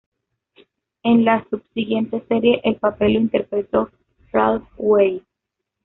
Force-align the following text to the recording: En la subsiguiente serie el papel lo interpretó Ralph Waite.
En 1.03 1.25
la 1.25 1.45
subsiguiente 1.51 2.23
serie 2.27 2.59
el 2.63 2.77
papel 2.77 3.13
lo 3.13 3.19
interpretó 3.19 3.91
Ralph 4.31 4.65
Waite. 4.77 5.27